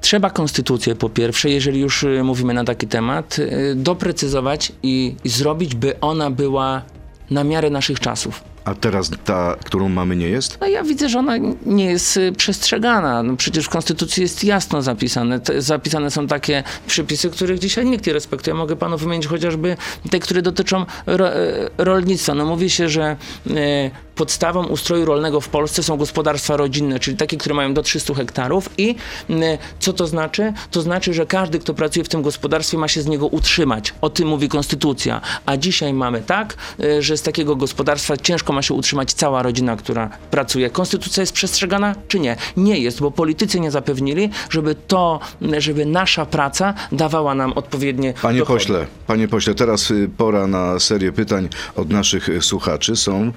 [0.00, 5.28] Trzeba konstytucję po pierwsze, jeżeli już y, mówimy na taki temat, y, doprecyzować i, i
[5.28, 6.82] zrobić, by ona była
[7.30, 8.44] na miarę naszych czasów.
[8.68, 10.61] A teraz ta, którą mamy, nie jest?
[10.61, 13.22] No ja widzę, że ona nie jest y, przestrzegana.
[13.22, 15.40] No przecież w Konstytucji jest jasno zapisane.
[15.40, 18.54] Te, zapisane są takie przepisy, których dzisiaj nikt nie respektuje.
[18.54, 19.76] Mogę panu wymienić chociażby
[20.11, 22.35] te, które dotyczą ro, e, rolnictwa.
[22.35, 23.16] No mówi się, że
[23.50, 28.14] e, podstawą ustroju rolnego w Polsce są gospodarstwa rodzinne, czyli takie, które mają do 300
[28.14, 28.94] hektarów i
[29.31, 30.52] e, co to znaczy?
[30.70, 33.94] To znaczy, że każdy, kto pracuje w tym gospodarstwie ma się z niego utrzymać.
[34.00, 35.20] O tym mówi Konstytucja.
[35.46, 39.77] A dzisiaj mamy tak, e, że z takiego gospodarstwa ciężko ma się utrzymać cała rodzina,
[39.77, 40.71] która pracuje.
[40.71, 42.37] Konstytucja jest przestrzegana, czy nie?
[42.57, 45.21] Nie jest, bo politycy nie zapewnili, żeby to,
[45.59, 48.59] żeby nasza praca dawała nam odpowiednie Panie dochody.
[48.59, 52.97] pośle, panie pośle, teraz y, pora na serię pytań od naszych y, słuchaczy.
[52.97, 53.33] Są,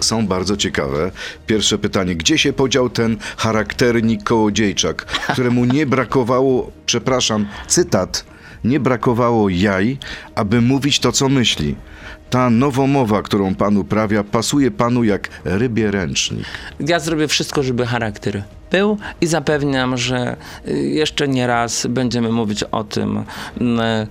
[0.00, 1.10] y, są bardzo ciekawe.
[1.46, 2.16] Pierwsze pytanie.
[2.16, 8.24] Gdzie się podział ten charakternik kołodziejczak, któremu nie brakowało, przepraszam, cytat,
[8.64, 9.98] nie brakowało jaj,
[10.34, 11.76] aby mówić to, co myśli.
[12.30, 16.44] Ta nowomowa, którą pan uprawia, pasuje panu jak rybie ręcznik.
[16.80, 20.36] Ja zrobię wszystko, żeby charakter był i zapewniam, że
[20.68, 23.24] y, jeszcze nie raz będziemy mówić o tym,
[23.60, 24.06] mm,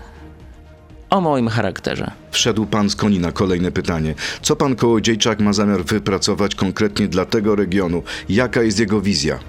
[1.10, 2.12] o moim charakterze.
[2.32, 4.15] Wszedł pan z koni na kolejne pytanie.
[4.41, 8.04] Co pan Kołodziejczak ma zamiar wypracować konkretnie dla tego regionu?
[8.30, 9.39] Jaka jest jego wizja?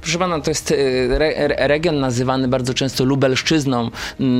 [0.00, 0.70] Proszę pana, to jest
[1.10, 3.90] re- region nazywany bardzo często Lubelszczyzną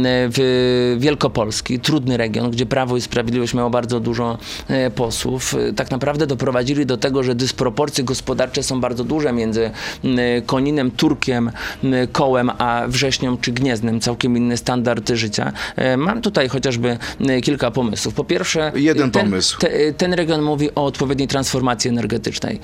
[0.09, 1.81] w Wielkopolski.
[1.81, 5.55] Trudny region, gdzie Prawo i Sprawiedliwość miało bardzo dużo e, posłów.
[5.55, 9.71] Y, Tak naprawdę doprowadzili do tego, że dysproporcje gospodarcze są bardzo duże między
[10.47, 11.51] Koninem, Turkiem,
[12.13, 14.01] Kołem, a Wrześnią czy Gniezdnem.
[14.01, 15.53] Całkiem inny standard życia.
[15.77, 16.99] E, Mam tutaj chociażby
[17.43, 18.15] kilka pomysłów.
[18.15, 18.73] Po pierwsze...
[18.75, 19.59] Jeden ten, pomysł.
[19.59, 22.61] te, ten region mówi o odpowiedniej transformacji energetycznej,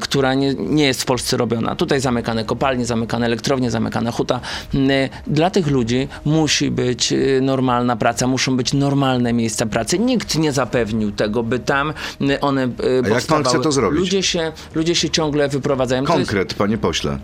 [0.00, 1.76] która nie, nie jest w Polsce robiona.
[1.86, 4.40] Tutaj zamykane kopalnie, zamykane elektrownie, zamykane huta.
[4.74, 4.88] M,
[5.26, 9.98] Dla tych ludzi musi być y, normalna praca, muszą być normalne miejsca pracy.
[9.98, 12.68] Nikt nie zapewnił tego, by tam m, one y,
[13.02, 13.44] pan powstawały.
[13.44, 14.00] chce to zrobić?
[14.00, 16.04] Ludzie się, ludzie się ciągle wyprowadzają.
[16.04, 17.18] To jest, Konkret, panie pośle.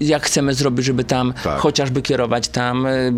[0.00, 1.58] jak chcemy zrobić, żeby tam Tak.
[1.58, 3.12] chociażby kierować tam y,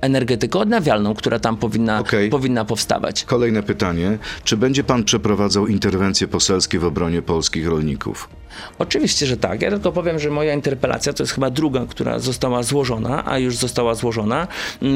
[0.00, 2.30] energetykę odnawialną, która tam powinna, Okej.
[2.30, 3.24] powinna powstawać.
[3.24, 4.18] Kolejne pytanie.
[4.44, 8.28] Czy będzie pan przeprowadzał interwencje poselskie w obronie polskich rolników?
[8.78, 9.62] Oczywiście, że tak.
[9.62, 13.56] Ja tylko powiem, że moja interpelacja to jest chyba druga, która została złożona, a już
[13.56, 14.48] została złożona.
[14.82, 14.90] Yy,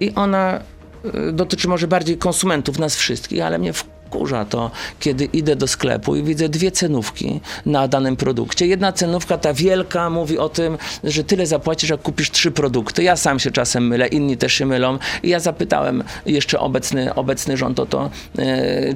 [0.00, 0.60] I ona
[1.04, 3.72] yy, dotyczy może bardziej konsumentów, nas wszystkich, ale mnie
[4.12, 4.70] wkurza to,
[5.00, 8.66] kiedy idę do sklepu i widzę dwie cenówki na danym produkcie.
[8.66, 13.02] Jedna cenówka, ta wielka, mówi o tym, że tyle zapłacisz, jak kupisz trzy produkty.
[13.02, 14.98] Ja sam się czasem mylę, inni też się mylą.
[15.22, 18.44] I ja zapytałem jeszcze obecny, obecny rząd o to, yy,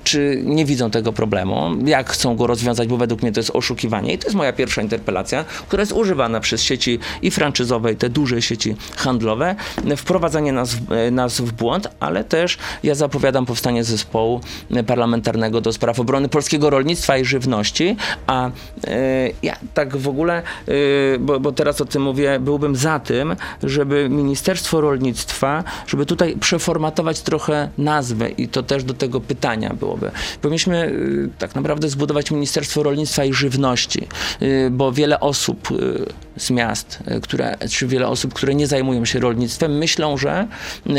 [0.05, 4.13] czy nie widzą tego problemu, jak chcą go rozwiązać, bo według mnie to jest oszukiwanie.
[4.13, 8.09] I to jest moja pierwsza interpelacja, która jest używana przez sieci i franczyzowe, i te
[8.09, 9.55] duże sieci handlowe,
[9.97, 14.41] wprowadzanie nas, w- nas w błąd, ale też ja zapowiadam powstanie zespołu
[14.87, 15.06] parlamentarnego
[15.61, 18.51] do spraw obrony polskiego rolnictwa i żywności, a
[18.87, 20.73] e, ja tak w ogóle, e,
[21.19, 27.21] bo, bo teraz o tym mówię, byłbym za tym, żeby Ministerstwo Rolnictwa, żeby tutaj przeformatować
[27.21, 30.11] trochę nazwę i to też do tego pytania byłoby.
[30.42, 34.09] Powinniśmy e, tak naprawdę zbudować Ministerstwo Rolnictwa i Żywności,
[34.71, 35.69] bo wiele osób
[36.37, 40.47] z miast, które, czy wiele osób, które nie zajmują się rolnictwem, myślą, że,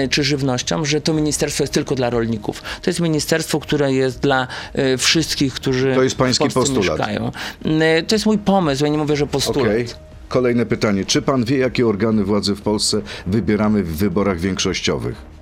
[0.10, 2.62] czy żywnością, że to ministerstwo jest tylko dla rolników.
[2.82, 6.98] To jest ministerstwo, które jest dla e, wszystkich, którzy To jest pański postulat.
[7.00, 7.32] mieszkają.
[7.66, 9.68] E, To jest mój pomysł, ja nie mówię, że postulat.
[9.72, 9.86] Okej.
[10.28, 11.06] Kolejne pytanie.
[11.06, 15.37] Czy pan wie, jakie organy władzy w Polsce wybieramy w wyborach większościowych?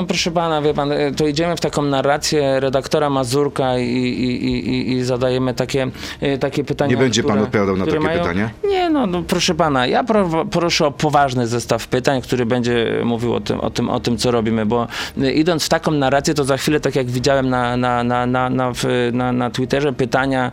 [0.00, 4.46] No proszę pana, wie pan, e, to idziemy w taką narrację redaktora Mazurka i, i,
[4.46, 6.90] i, i- zadajemy takie, e, takie pytania.
[6.90, 8.18] Nie będzie pan które- odpowiadał na takie mają...
[8.18, 8.50] pytania?
[8.68, 13.34] Nie, no, no proszę pana, ja pro, proszę o poważny zestaw pytań, który będzie mówił
[13.34, 14.86] o tym, o tym, o tym co robimy, bo
[15.22, 18.50] e, idąc w taką narrację, to za chwilę, tak jak widziałem na, na, na, na,
[18.50, 18.72] na,
[19.12, 20.52] na, na Twitterze, pytania,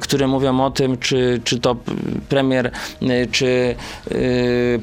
[0.00, 1.76] które mówią o tym, czy, czy to
[2.28, 2.70] premier,
[3.32, 3.74] czy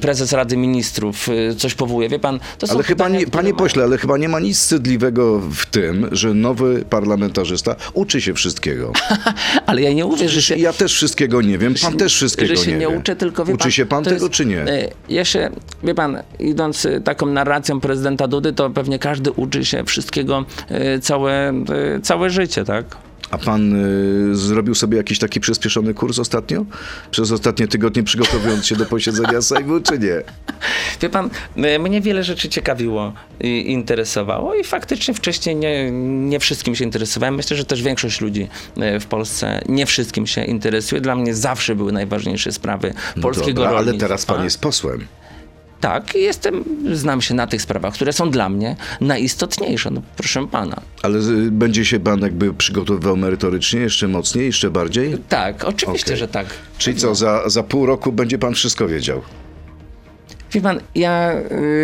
[0.00, 2.08] prezes Rady Ministrów coś powołuje.
[2.08, 4.40] Wie pan, to są Ale chyba pytania, nie, które panie pośle, ale chyba nie ma
[4.40, 8.92] nic wstydliwego w tym, że nowy parlamentarzysta uczy się wszystkiego.
[9.66, 10.56] Ale ja nie że się...
[10.56, 12.98] Ja też wszystkiego nie wiem, pan też wszystkiego że się nie, nie wie.
[12.98, 14.60] uczę, tylko wie Uczy pan, się pan tego, jest- czy nie?
[14.62, 15.50] e, Ja się,
[15.82, 20.98] wie pan, idąc e, taką narracją prezydenta Dudy, to pewnie każdy uczy się wszystkiego e,
[20.98, 21.52] całe,
[22.02, 22.84] całe życie, tak?
[23.30, 23.76] A pan
[24.32, 26.64] y, zrobił sobie jakiś taki przyspieszony kurs ostatnio?
[27.10, 30.22] Przez ostatnie tygodnie przygotowując się do posiedzenia Sejmu, czy nie?
[31.00, 35.90] Wie pan, e, mnie wiele rzeczy ciekawiło i interesowało i faktycznie wcześniej nie,
[36.30, 37.34] nie wszystkim się interesowałem.
[37.34, 41.00] Myślę, że też większość ludzi e, w Polsce nie wszystkim się interesuje.
[41.00, 44.06] Dla mnie zawsze były najważniejsze sprawy polskiego Dobra, ale rolnictwa.
[44.06, 45.06] teraz pan jest posłem.
[45.80, 50.80] Tak, jestem, znam się na tych sprawach, które są dla mnie najistotniejsze, no proszę pana.
[51.02, 55.18] Ale y, będzie się pan jakby przygotowywał merytorycznie, jeszcze mocniej, jeszcze bardziej?
[55.28, 56.16] Tak, oczywiście, Okej.
[56.16, 56.46] że tak.
[56.78, 59.22] Czyli co, za, za pół roku będzie pan wszystko wiedział?
[60.52, 61.32] Wie pan, ja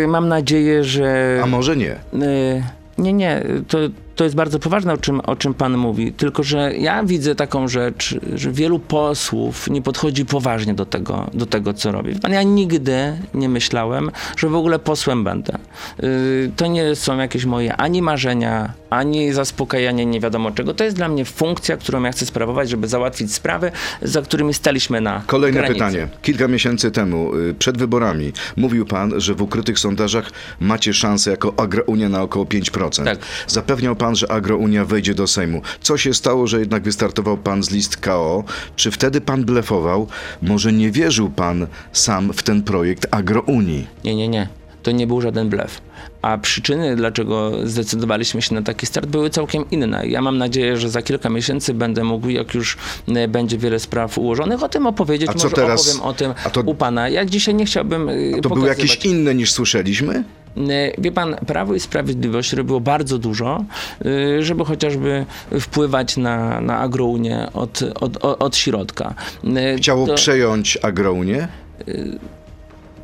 [0.03, 1.39] y, mam nadzieję, że...
[1.43, 1.91] A może nie?
[2.13, 2.63] Y,
[2.97, 3.77] nie, nie, to,
[4.15, 6.11] to jest bardzo poważne, o czym, o czym pan mówi.
[6.11, 11.45] Tylko, że ja widzę taką rzecz, że wielu posłów nie podchodzi poważnie do tego, do
[11.45, 12.15] tego co robi.
[12.19, 15.57] Pan, ja nigdy nie myślałem, że w ogóle posłem będę.
[16.03, 20.73] Y, to nie są jakieś moje ani marzenia, ani zaspokajanie nie wiadomo czego.
[20.73, 23.71] To jest dla mnie funkcja, którą ja chcę sprawować, żeby załatwić sprawy,
[24.01, 25.73] za którymi staliśmy na Kolejne granicy.
[25.73, 26.07] pytanie.
[26.21, 31.53] Kilka miesięcy temu, y, przed wyborami, mówił pan, że w ukrytych sondażach macie szansę jako
[31.57, 33.05] Agrounia na około 5%.
[33.05, 33.19] Tak.
[33.47, 35.61] Zapewniał pan, że Agrounia wejdzie do Sejmu.
[35.81, 38.43] Co się stało, że jednak wystartował pan z list KO?
[38.75, 40.07] Czy wtedy pan blefował?
[40.41, 43.87] Może nie wierzył pan sam w ten projekt Agrounii?
[44.03, 44.47] Nie, nie, nie.
[44.83, 45.81] To nie był żaden blef.
[46.21, 50.07] A przyczyny, dlaczego zdecydowaliśmy się na taki start, były całkiem inne.
[50.07, 54.17] Ja mam nadzieję, że za kilka miesięcy będę mógł, jak już e, będzie wiele spraw
[54.17, 55.29] ułożonych, o tym opowiedzieć.
[55.29, 55.81] A co Może teraz?
[55.89, 57.09] opowiem o tym A to- u pana.
[57.09, 58.79] Ja dzisiaj nie chciałbym e, To były pokazywać.
[58.89, 60.23] jakieś inne niż słyszeliśmy?
[60.57, 63.63] E, Wie pan, Prawo i Sprawiedliwość robiło bardzo dużo,
[64.05, 65.25] e, żeby chociażby
[65.59, 69.13] wpływać na, na agrounię od, od, od, od środka.
[69.55, 71.47] E, Chciało to- przejąć Agrounię?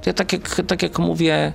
[0.05, 1.53] Ja tak jak, tak jak mówię,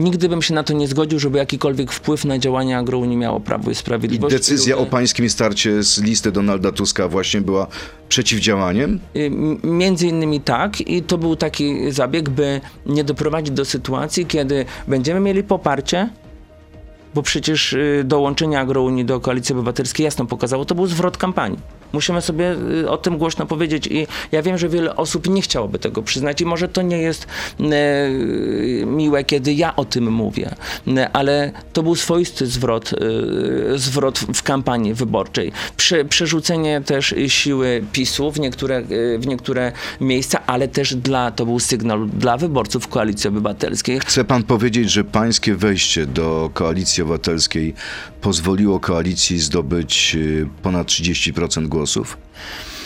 [0.00, 3.70] nigdy bym się na to nie zgodził, żeby jakikolwiek wpływ na działania agrounii miało Prawo
[3.70, 4.34] i I Sprawiedliwość.
[4.34, 7.66] decyzja o pańskim starcie z listy Donalda Tuska właśnie była
[8.08, 9.00] przeciwdziałaniem?
[9.16, 9.30] Y,
[9.64, 15.20] Między innymi tak i to był taki zabieg, by nie doprowadzić do sytuacji, kiedy będziemy
[15.20, 16.08] mieli poparcie,
[17.14, 21.58] bo przecież y, dołączenie agrounii do Koalicji Obywatelskiej jasno pokazało, to był zwrot kampanii.
[21.92, 25.78] Musimy sobie y, o tym głośno powiedzieć i ja wiem, że wiele osób nie chciałoby
[25.78, 27.26] tego przyznać i może to nie jest
[27.60, 30.54] e, miłe, kiedy ja o tym mówię,
[31.12, 32.94] ale to był swoisty zwrot,
[33.76, 35.52] zwrot w kampanii wyborczej.
[35.76, 38.82] Prze, przerzucenie też siły PiSu w niektóre,
[39.18, 44.00] w niektóre miejsca, ale też dla, to był sygnał dla wyborców Koalicji Obywatelskiej.
[44.00, 47.74] Chce pan powiedzieć, że pańskie wejście do Koalicji Obywatelskiej
[48.20, 52.16] pozwoliło koalicji zdobyć y, ponad 30% głosów?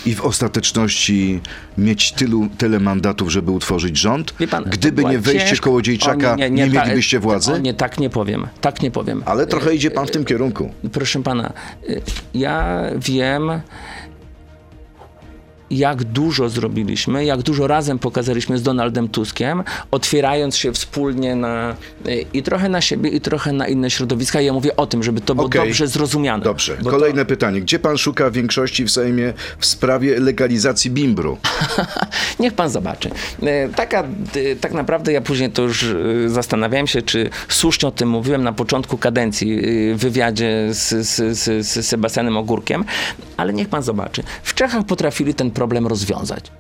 [0.07, 1.40] I w ostateczności
[1.79, 4.35] mieć tylu, tyle mandatów, żeby utworzyć rząd?
[4.50, 7.53] Pan, Gdyby nie wejście Kołodziejczaka, O, nie, ta- mielibyście władzy?
[7.53, 8.46] O, nie, tak nie powiem.
[8.61, 9.22] Tak nie powiem.
[9.27, 10.70] Ale trochę idzie pan w tym kierunku.
[10.92, 11.53] Proszę pana,
[11.88, 12.03] y,
[12.35, 13.50] ja wiem,
[15.70, 21.77] jak dużo zrobiliśmy, jak dużo razem pokazaliśmy z Donaldem Tuskiem, otwierając się wspólnie na,
[22.33, 24.40] i trochę na siebie, i trochę na inne środowiska.
[24.40, 25.61] Ja mówię o tym, żeby to było Okej.
[25.61, 26.44] dobrze zrozumiane.
[26.44, 26.77] Dobrze.
[26.90, 27.61] Kolejne pytanie.
[27.61, 31.38] Gdzie pan szuka większości w Sejmie w sprawie legalizacji bimbru?
[32.40, 33.11] Niech pan zobaczy.
[33.42, 35.96] E, Taka, e, tak naprawdę ja później to już e,
[36.27, 39.61] zastanawiałem się, czy słusznie o tym mówiłem na początku kadencji
[39.94, 42.85] w wywiadzie z, z, z, z Sebastianem Ogórkiem,
[43.37, 44.22] ale niech pan zobaczy.
[44.42, 46.51] W Czechach potrafili ten problem rozwiązać.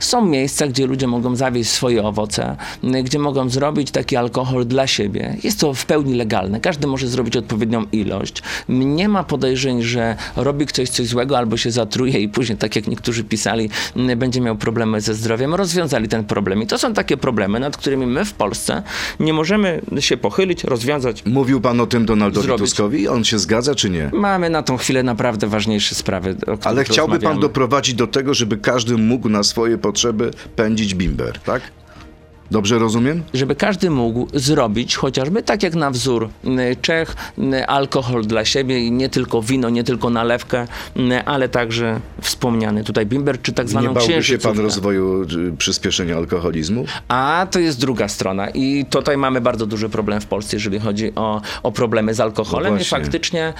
[0.00, 2.56] Są miejsca, gdzie ludzie mogą zawieźć swoje owoce,
[3.04, 5.36] gdzie mogą zrobić taki alkohol dla siebie.
[5.44, 6.60] Jest to w pełni legalne.
[6.60, 8.42] Każdy może zrobić odpowiednią ilość.
[8.68, 12.86] Nie ma podejrzeń, że robi ktoś coś złego albo się zatruje i później, tak jak
[12.86, 13.70] niektórzy pisali,
[14.16, 15.54] będzie miał problemy ze zdrowiem.
[15.54, 16.62] Rozwiązali ten problem.
[16.62, 18.82] I to są takie problemy, nad którymi my w Polsce
[19.20, 21.22] nie możemy się pochylić, rozwiązać.
[21.26, 22.64] Mówił pan o tym Donaldowi Zrobić.
[22.64, 23.08] Tuskowi?
[23.08, 24.10] On się zgadza czy nie?
[24.12, 26.36] Mamy na tą chwilę naprawdę ważniejsze sprawy.
[26.64, 31.62] Ale chciałby pan doprowadzić do tego, żeby każdy mógł na swoje potrzeby pędzić bimber, tak?
[32.50, 33.22] Dobrze rozumiem?
[33.34, 38.80] żeby każdy mógł zrobić chociażby tak jak na wzór y, Czech, y, alkohol dla siebie
[38.80, 43.66] i nie tylko wino, nie tylko nalewkę, y, ale także wspomniany tutaj bimber, czy tak
[43.66, 45.26] Nie zwaną bałby się pan rozwoju
[45.58, 46.84] przyspieszenia alkoholizmu?
[47.08, 51.12] A to jest druga strona i tutaj mamy bardzo duży problem w Polsce, jeżeli chodzi
[51.14, 53.54] o, o problemy z alkoholem No i faktycznie,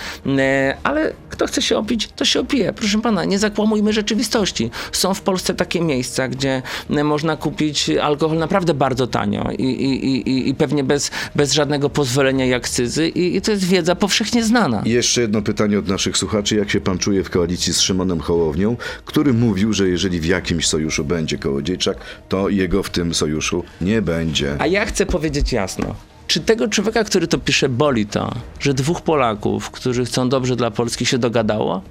[0.82, 2.72] ale kto chce się opić, to się opije.
[2.72, 4.70] Proszę pana, nie zakłamujmy rzeczywistości.
[4.92, 6.62] Są w Polsce takie miejsca, gdzie
[7.04, 12.46] można kupić alkohol naprawdę bardzo tanio i, i, i, i pewnie bez, bez żadnego pozwolenia
[12.46, 14.82] i akcyzy i, i to jest wiedza powszechnie znana.
[14.84, 16.56] I jeszcze jedno pytanie od naszych słuchaczy.
[16.56, 20.66] Jak się pan czuje w koalicji z Szymonem Hołownią, który mówił, że jeżeli w jakimś
[20.66, 24.56] sojuszu będzie Kołodziejczak, to jego w tym sojuszu nie będzie.
[24.58, 25.94] A ja chcę powiedzieć jasno.
[26.26, 30.70] Czy tego człowieka, który to pisze, boli to, że dwóch Polaków, którzy chcą dobrze dla
[30.70, 31.82] Polski, się dogadało?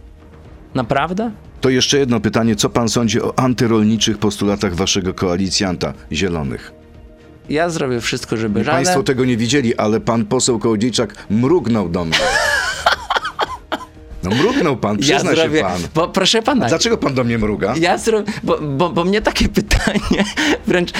[0.75, 1.31] Naprawdę?
[1.61, 2.55] To jeszcze jedno pytanie.
[2.55, 6.76] Co pan sądzi o antyrolniczych postulatach waszego koalicjanta Zielonych?
[7.49, 8.83] Ja zrobię wszystko, żeby żaden...
[8.83, 12.17] Państwo tego nie widzieli, ale pan poseł Kołodziejczak mrugnął do mnie.
[14.23, 15.57] No mrugnął pan, ja przyzna zrobię...
[15.59, 15.81] się pan.
[15.95, 17.75] Bo proszę pana, Dlaczego pan do mnie mruga?
[17.79, 18.23] ja zro...
[18.43, 20.23] bo, bo, bo mnie takie pytanie
[20.67, 20.91] wręcz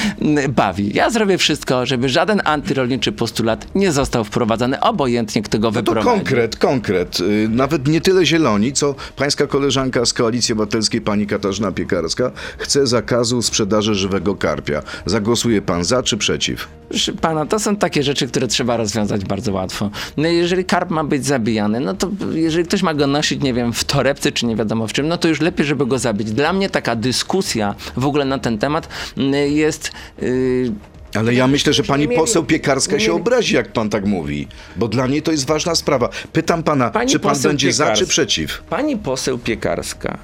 [0.50, 0.96] bawi.
[0.96, 5.80] Ja zrobię wszystko, żeby żaden antyrolniczy postulat nie został wprowadzony, obojętnie kto go No To
[5.80, 6.08] wyprowadzi.
[6.10, 7.20] konkret, konkret.
[7.20, 12.88] Y, Nawet nie tyle zieloni, co pańska koleżanka z Koalicji Obywatelskiej, pani Katarzyna Piekarska, chce
[12.88, 14.82] zakazu sprzedaży żywego karpia.
[15.06, 16.68] Zagłosuje pan za czy przeciw?
[16.90, 19.90] Proszę pana, to są takie rzeczy, które trzeba rozwiązać bardzo łatwo.
[20.18, 23.74] No jeżeli karp ma być zabijany, no to jeżeli ktoś ma go nosić, nie wiem,
[23.74, 26.32] w torebce czy nie wiadomo w czym, no to już lepiej, żeby go zabić.
[26.32, 29.92] Dla mnie taka dyskusja w ogóle na ten temat y, jest...
[30.24, 30.72] y,
[31.16, 34.48] Ale ja myślę, że pani poseł Piekarska się obrazi, jak pan tak mówi.
[34.76, 36.10] Bo dla niej to jest ważna sprawa.
[36.34, 38.06] Pytam pana, Pani czy pan będzie za Piekarska.
[38.06, 38.64] czy przeciw?
[38.70, 40.18] Pani poseł Piekarska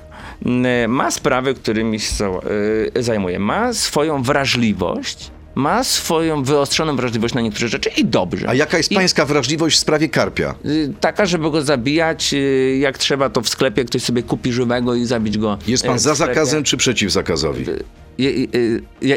[0.84, 2.40] y, ma sprawy, którymi się za-
[2.98, 3.40] y, zajmuje.
[3.40, 8.50] Ma swoją wrażliwość, ma swoją wyostrzoną wrażliwość na niektóre rzeczy i dobrze.
[8.50, 10.56] A jaka jest I- pańska wrażliwość w sprawie karpia?
[10.66, 14.96] Y, Taka, żeby go zabijać, y, jak trzeba, to w sklepie ktoś sobie kupi żywego
[14.96, 15.58] i zabić go.
[15.68, 17.66] Jest y, pan za zakazem czy przeciw zakazowi?
[18.18, 18.30] Ja,
[19.02, 19.16] ja,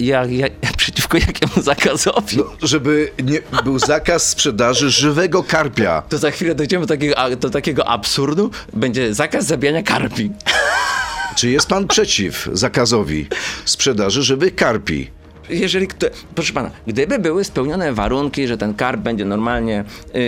[0.00, 2.36] ja, ja, przeciwko jakiemu zakazowi?
[2.36, 6.02] No, żeby nie był zakaz sprzedaży żywego karpia.
[6.08, 8.50] To za chwilę dojdziemy do takiego, do takiego absurdu.
[8.72, 10.30] Będzie zakaz zabijania karpi.
[11.36, 13.26] Czy jest pan przeciw zakazowi
[13.64, 15.10] sprzedaży żywych karpi?
[15.50, 19.84] Jeżeli kto, proszę pana, gdyby były spełnione warunki, że ten karp będzie normalnie,
[20.14, 20.18] y,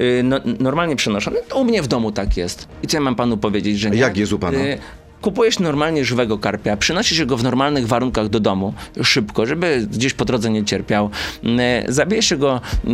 [0.00, 2.68] y, no, normalnie przenoszony, to u mnie w domu tak jest.
[2.82, 3.98] I co ja mam panu powiedzieć, że nie?
[3.98, 4.58] jak jest u pana?
[4.58, 4.78] Y,
[5.24, 10.24] Kupujesz normalnie żywego karpia, przynosisz go w normalnych warunkach do domu, szybko, żeby gdzieś po
[10.24, 11.10] drodze nie cierpiał.
[11.44, 12.90] Y, Zabijesz go y,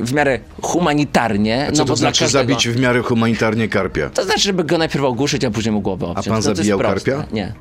[0.00, 1.66] w miarę humanitarnie.
[1.72, 2.52] Co no bo to znaczy każdego.
[2.52, 4.10] zabić w miarę humanitarnie karpia?
[4.10, 6.26] To znaczy, żeby go najpierw ogłuszyć, a później mu głowę obciąć.
[6.26, 7.24] pan no, zabijał karpia?
[7.32, 7.52] Nie.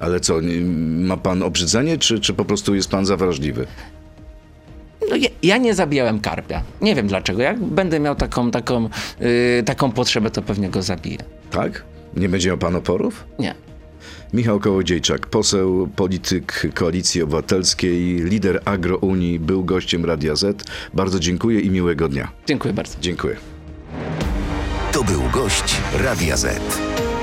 [0.00, 0.60] Ale co, nie-
[1.06, 3.66] ma pan obrzydzenie, czy, czy po prostu jest pan za wrażliwy?
[5.10, 6.62] No ja, ja nie zabijałem karpia.
[6.80, 7.42] Nie wiem dlaczego.
[7.42, 8.88] Jak będę miał taką, taką,
[9.20, 11.18] yy, taką potrzebę, to pewnie go zabiję.
[11.50, 11.84] Tak?
[12.16, 13.24] Nie będzie miał pan oporów?
[13.38, 13.54] Nie.
[14.32, 20.64] Michał Kołodziejczak, poseł, polityk Koalicji Obywatelskiej, lider Agrounii, był gościem Radia Z.
[20.94, 22.28] Bardzo dziękuję i miłego dnia.
[22.46, 22.96] Dziękuję bardzo.
[23.00, 23.36] Dziękuję.
[24.92, 26.60] To był gość Radia Z.